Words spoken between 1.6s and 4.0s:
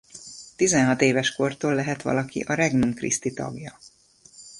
lehet valaki a Regnum Christi tagja.